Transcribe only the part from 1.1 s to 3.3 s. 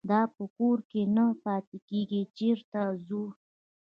نه پاتېږي چېرته ځو.